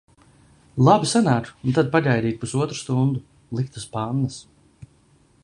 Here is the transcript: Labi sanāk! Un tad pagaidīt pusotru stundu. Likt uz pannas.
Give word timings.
Labi 0.87 1.09
sanāk! 1.11 1.51
Un 1.67 1.75
tad 1.75 1.91
pagaidīt 1.97 2.41
pusotru 2.45 2.79
stundu. 2.81 3.23
Likt 3.61 3.79
uz 3.83 3.87
pannas. 3.97 4.41